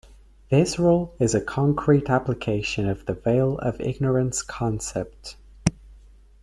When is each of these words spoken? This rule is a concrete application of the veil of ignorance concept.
This 0.49 0.79
rule 0.79 1.13
is 1.19 1.35
a 1.35 1.39
concrete 1.41 2.09
application 2.09 2.89
of 2.89 3.05
the 3.05 3.13
veil 3.13 3.59
of 3.59 3.79
ignorance 3.79 4.41
concept. 4.41 5.37